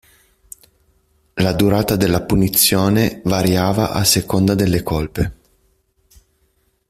[1.35, 5.33] La durata della punizione variava a seconda delle colpe.